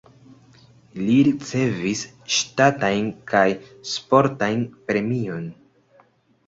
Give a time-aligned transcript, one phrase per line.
[1.01, 2.01] Li ricevis
[2.37, 3.47] ŝtatajn kaj
[3.93, 5.47] sportajn premiojn.